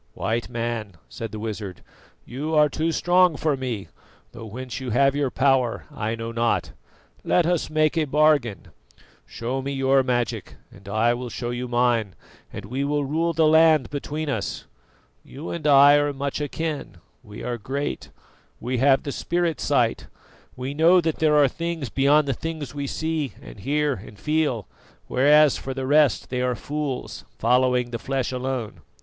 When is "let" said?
7.23-7.45